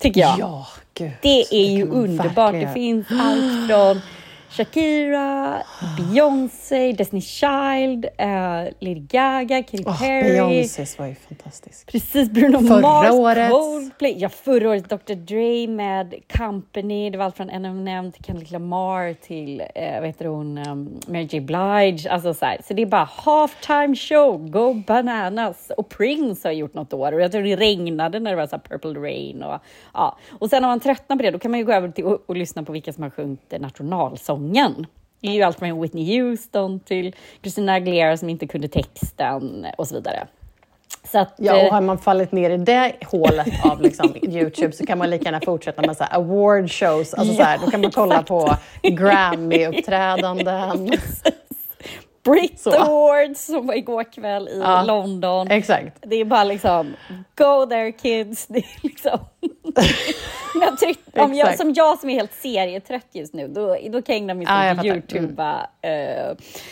[0.00, 0.38] tycker jag.
[0.38, 1.10] Ja, gud.
[1.22, 2.54] Det är ju kan man underbart.
[2.54, 4.00] verkligen Det finns allt från
[4.50, 5.62] Shakira,
[5.96, 10.32] Beyoncé, Destiny Child, eh, Lady Gaga, Katy Åh, Perry.
[10.32, 11.86] Beyoncés var ju fantastisk.
[11.86, 13.50] Precis, Bruno Förra Mars, året.
[13.50, 14.14] Coldplay.
[14.18, 17.10] Ja, förra året Dr Dre med Company.
[17.10, 21.28] Det var allt från Eminem till Kendrick Lamar till eh, vad heter hon, um, Mary
[21.30, 22.10] J Blige.
[22.10, 22.60] Alltså, så, här.
[22.68, 25.72] så det är bara halftime show, go bananas.
[25.76, 28.58] Och Prince har gjort något år och jag tror det regnade när det var så
[28.58, 29.42] Purple Rain.
[29.42, 29.60] Och,
[29.94, 30.18] ja.
[30.38, 32.22] och sen om man tröttnar på det, då kan man ju gå över till och,
[32.26, 33.60] och lyssna på vilka som har sjungit eh,
[34.38, 34.86] nationalsången.
[35.20, 39.88] Det är ju allt från Whitney Houston till Christina Aguilera som inte kunde texten och
[39.88, 40.26] så vidare.
[41.12, 44.72] Så att, Ja, eh, och har man fallit ner i det hålet av liksom, Youtube
[44.72, 47.14] så kan man lika gärna fortsätta med så här, award shows.
[47.14, 50.92] Alltså, så här, då kan man kolla på Grammy-uppträdanden.
[52.24, 52.70] Brit Så.
[52.70, 54.82] Awards som var igår kväll i Ja.
[54.82, 55.50] London.
[55.50, 55.96] Exakt.
[56.00, 56.94] Det är bara liksom,
[57.34, 58.46] go there kids.
[58.46, 59.18] Det är liksom...
[60.54, 64.02] Men jag tyckte Om jag, som jag som är helt serietrött just nu, då, då
[64.02, 64.86] kan jag ägna mig Ja, åt fattar.
[64.88, 65.66] Youtuba.
[65.82, 65.90] Eh,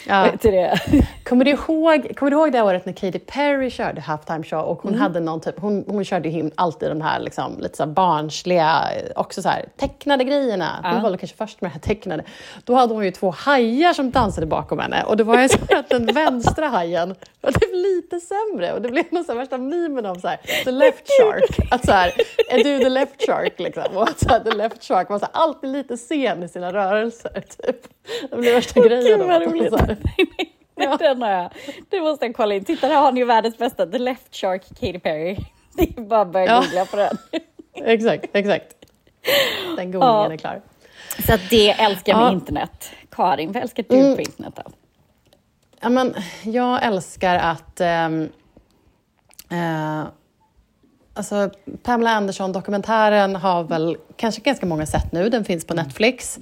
[0.06, 0.20] Ja.
[0.20, 0.78] vad heter det?
[1.24, 4.84] Kommer du, ihåg, kommer du ihåg det året när Katy Perry körde halftime show och
[4.84, 4.94] Mm.
[4.94, 8.88] hon hade någon typ, hon, hon körde ju alltid de här liksom, lite så barnsliga,
[9.16, 10.80] också så här, tecknade grejerna.
[10.82, 11.10] Hon Ja.
[11.10, 12.24] var kanske först med det här tecknade.
[12.64, 15.58] Då hade hon ju två hajar som dansade bakom henne och det var ju så
[15.76, 19.58] att den vänstra hajen var typ lite sämre och det blev någon så här värsta
[19.58, 21.72] memen om så här, the left shark.
[21.72, 22.12] Att så här,
[22.50, 23.84] är du the left shark liksom?
[23.96, 26.72] Och att så här, the left shark var så här, alltid lite sen i sina
[26.72, 27.40] rörelser.
[27.62, 27.76] Typ.
[28.30, 29.18] Det blev värsta grejen.
[29.18, 29.80] Gud vad roligt.
[29.80, 29.96] här-
[30.78, 30.96] Ja.
[30.96, 31.50] Den har jag.
[31.90, 32.64] Det måste jag kolla in.
[32.64, 33.86] Titta, där har ni världens bästa.
[33.86, 35.36] The Left Shark Katy Perry.
[35.74, 36.60] Det är bara att börja Ja.
[36.60, 37.16] googla på den.
[37.74, 38.74] Exakt, exakt.
[39.76, 40.32] Den googlingen Ja.
[40.32, 40.60] är klar.
[41.26, 42.32] Så att det älskar med Ja.
[42.32, 42.90] internet.
[43.10, 44.14] Karin, vad älskar du Mm.
[44.14, 44.62] på internet då?
[45.80, 47.80] Ja, men, jag älskar att...
[47.80, 48.28] ehm,
[49.50, 50.04] eh,
[51.16, 51.50] alltså,
[51.82, 55.28] Pamela Anderson-dokumentären har väl kanske ganska många sett nu.
[55.28, 56.38] Den finns på Netflix.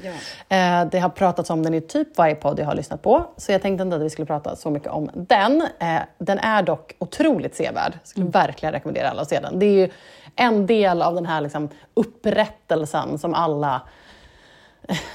[0.48, 3.26] Eh, det har pratats om den i typ varje podd jag har lyssnat på.
[3.37, 5.62] Så jag tänkte inte att vi skulle prata så mycket om den.
[5.80, 7.92] Eh, den är dock otroligt sevärd.
[7.92, 9.58] Jag skulle verkligen rekommendera alla att se den.
[9.58, 9.88] Det är ju
[10.37, 13.82] en del av den här liksom, upprättelsen som alla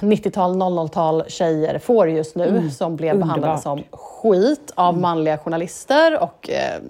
[0.00, 3.62] 90-tal, 00-tal tjejer får just nu som blev behandlade Underbart.
[3.62, 6.80] som skit av manliga journalister och eh,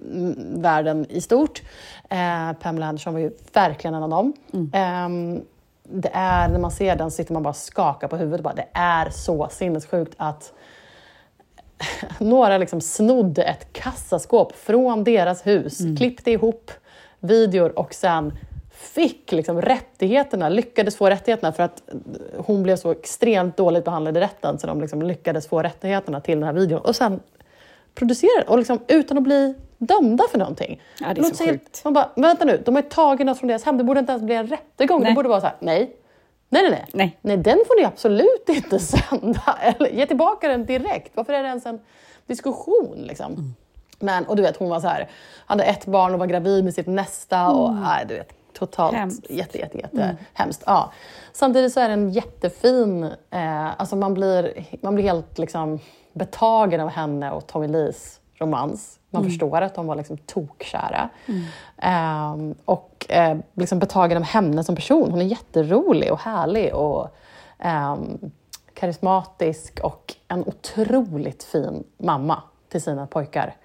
[0.55, 1.63] världen i stort.
[2.09, 4.33] Eh, Pamela Anderson var ju verkligen en av dem.
[4.73, 5.41] Ehm,
[5.83, 8.45] det är, när man ser den sitter man bara och skakar på huvudet.
[8.45, 10.53] Bara, det är så sinnessjukt att
[12.19, 16.71] några liksom snodde ett kassaskåp från deras hus, klippte ihop
[17.21, 18.33] videor och sen
[18.81, 21.83] fick liksom rättigheterna, lyckades få rättigheterna för att
[22.37, 26.35] hon blev så extremt dåligt behandlad i rätten så de liksom lyckades få rättigheterna till
[26.35, 27.21] den här videon och sen
[27.95, 30.83] producerade och liksom utan att bli dömda för någonting.
[31.01, 31.85] Ja, det är låter så helt- sjukt.
[31.85, 34.23] Man bara, vänta nu, de har tagit något från deras hem, det borde inte ens
[34.25, 35.01] bli en rättegång.
[35.03, 35.11] Nej.
[35.11, 35.97] Det borde vara så här, nej,
[36.49, 36.87] nej, nej, nej.
[36.93, 37.19] Nej.
[37.21, 39.59] Nej, den får ni absolut inte sända.
[39.63, 41.13] Eller ge tillbaka den direkt.
[41.17, 41.81] Varför är det ens en
[42.27, 42.99] diskussion?
[43.03, 43.55] Liksom?
[43.99, 45.09] Men, och du vet, hon var så här,
[45.47, 47.49] hade ett barn och var gravid med sitt nästa.
[47.51, 48.33] Och, nej, du vet,
[48.67, 49.31] totalt Hemskt.
[49.31, 50.63] jätte, jätte, jätte hemskt.
[50.67, 50.93] Ja.
[51.33, 53.05] Samtidigt så är den jättefin.
[53.31, 55.79] Eh, alltså man, blir, man blir helt liksom,
[56.13, 58.99] betagen av henne och Tommy Lees romans.
[59.11, 61.09] Man förstår att de var liksom tokkära.
[61.79, 65.11] Ehm, och eh, liksom betagen av henne som person.
[65.11, 67.17] Hon är jätterolig och härlig och
[67.59, 68.31] ehm,
[68.75, 73.57] karismatisk och en otroligt fin mamma till sina pojkar.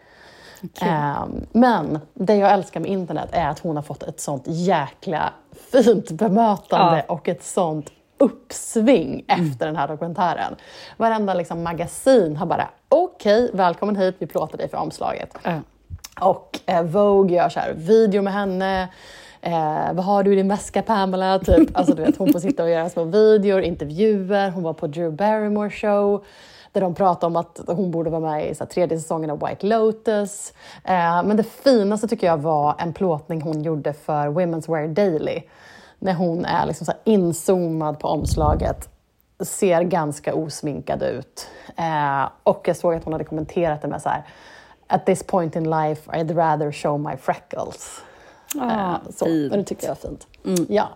[0.82, 5.34] Ehm, men det jag älskar med internet är att hon har fått ett sånt jäkla
[5.72, 7.14] fint bemötande Ja.
[7.14, 10.56] och ett sånt uppsving efter den här dokumentären.
[10.98, 15.38] Varenda liksom, magasin har bara okej, välkommen hit, vi plåtar dig för omslaget.
[15.44, 15.60] Ja.
[16.22, 18.88] Och eh, Vogue gör så här, video med henne.
[19.42, 21.40] Eh, vad har du i din väska Pamela?
[21.40, 21.78] Typ.
[21.78, 24.50] Alltså, du vet, hon får sitta och göra små videor, intervjuer.
[24.50, 26.26] Hon var på Drew Barrymore show
[26.76, 29.48] där de pratade om att hon borde vara med i så här, tredje säsongen av
[29.48, 30.54] White Lotus.
[30.84, 35.42] Eh, men det finaste tycker jag var en plåtning hon gjorde för Women's Wear Daily.
[36.00, 38.90] När hon är liksom så här inzoomad på omslaget
[39.40, 41.48] ser ganska osminkad ut.
[41.78, 44.24] Eh, och jag såg att hon hade kommenterat det med så här
[44.88, 48.02] At this point in life I'd rather show my freckles.
[48.60, 49.52] Ah, Eh, så, fint.
[49.52, 50.28] och det tyckte jag var fint.
[50.70, 50.90] Ja.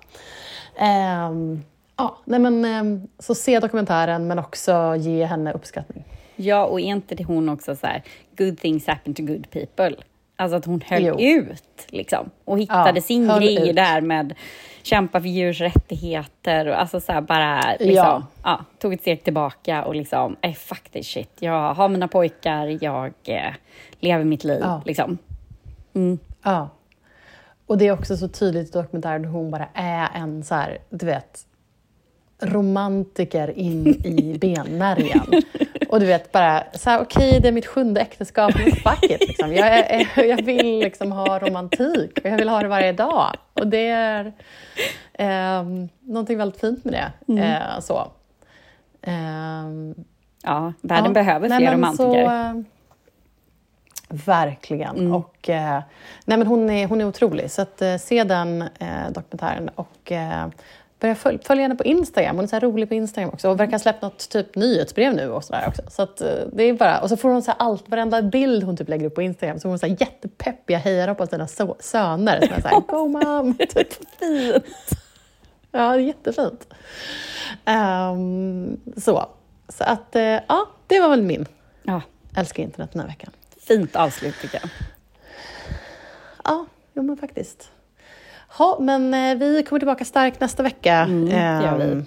[1.99, 6.03] Ja, nej men, ehm, så se dokumentären men också ge henne uppskattning.
[6.35, 8.03] Ja, och är inte det hon också så här,
[8.37, 9.95] good things happen to good people?
[10.35, 11.19] Alltså att hon höll Jo.
[11.19, 13.75] ut liksom och hittade Ja, sin grej ut.
[13.75, 14.33] där med
[14.83, 18.23] kämpa för djurs rättigheter och alltså så här bara liksom, Ja.
[18.43, 18.65] ja.
[18.79, 21.31] tog ett steg tillbaka och liksom, eh, fuck this shit.
[21.39, 23.53] Jag har mina pojkar, jag eh,
[23.99, 24.81] lever mitt liv Ja.
[24.85, 25.17] liksom.
[26.43, 26.69] Ja.
[27.65, 30.77] Och det är också så tydligt i dokumentären hur hon bara är en så här,
[30.89, 31.39] du vet,
[32.39, 35.43] romantiker in i benmärgen.
[35.89, 39.19] Och du vet bara, så här, okej det är mitt sjunde äktenskap, men fuck it.
[39.27, 39.53] Liksom.
[39.53, 43.37] Jag, är, jag vill liksom ha romantik och jag vill ha det varje dag.
[43.53, 44.33] Och det är
[45.13, 45.63] eh,
[46.01, 47.41] någonting väldigt fint med det.
[47.41, 48.11] Eh, så.
[49.01, 49.95] Ehm,
[50.43, 52.25] Ja, världen Ja, behöver fler romantiker.
[52.25, 52.53] Så, eh,
[54.25, 54.97] verkligen.
[54.97, 55.13] Mm.
[55.13, 55.81] Och, eh,
[56.25, 57.51] nej, men hon, är, hon är otrolig.
[57.51, 60.11] Så att, eh, se den eh, dokumentären och
[60.99, 62.35] eh, börja följ, följ henne på Instagram.
[62.35, 63.49] Hon är så rolig på Instagram också.
[63.49, 65.81] Och verkar ha släppt något typ nyhetsbrev nu och sådär också.
[65.89, 68.77] Så att, eh, det är bara, och så får hon så allt, varenda bild hon
[68.77, 71.75] typ lägger upp på Instagram så får hon så här jättepeppiga hejarop av sina so-
[71.79, 73.53] söner som är så här, go mom!
[73.69, 73.93] Typ.
[74.19, 74.65] Fint.
[75.71, 76.67] Ja, det är jättefint.
[77.65, 79.25] Ehm, så.
[79.69, 81.45] så att, eh, ja, det var väl min
[81.83, 82.01] Ja,
[82.37, 83.31] älskar internet den här veckan.
[83.67, 84.69] fint avslut tycker jag.
[86.43, 87.71] Ja, jo men faktiskt.
[88.57, 90.93] Ha, men eh, vi kommer tillbaka starkt nästa vecka.
[90.95, 91.27] Mm,
[91.63, 91.83] gör vi.
[91.83, 92.05] Ehm,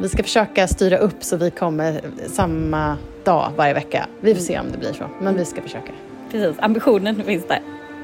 [0.00, 4.06] vi ska försöka styra upp så vi kommer samma dag varje vecka.
[4.20, 5.92] Vi får se om det blir så, men vi ska försöka.
[6.30, 7.60] Precis, ambitionen finns där.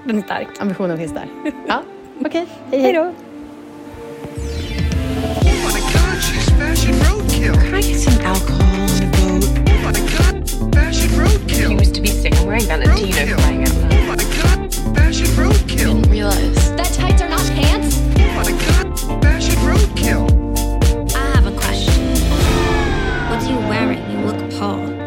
[0.07, 0.49] Den är stark.
[0.59, 1.27] Ambitionen finns där.
[1.69, 1.83] Ja,
[2.21, 2.47] okej.
[2.71, 2.93] Hej, Hej hej.
[2.93, 3.05] då!
[3.05, 3.13] My
[5.81, 7.55] god, she's fashion roadkill.
[7.55, 9.45] Can I get some alcohol on the boat?
[9.45, 9.49] Oh
[9.87, 11.69] my god, fashion roadkill.
[11.71, 12.35] He was to be sick.
[12.35, 13.65] I'm wearing Valentino for my
[15.67, 17.99] Didn't realize that tights are not pants.
[18.37, 18.55] What a!
[19.23, 20.25] Fashion roadkill.
[21.15, 22.17] I have a question.
[23.31, 24.11] Are you wearing?
[24.11, 25.04] You look poor.